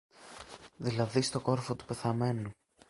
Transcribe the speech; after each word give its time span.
δηλαδή 0.77 1.21
στον 1.21 1.41
κόρφο 1.41 1.75
του 1.75 1.85
πεθαμένου. 1.85 2.51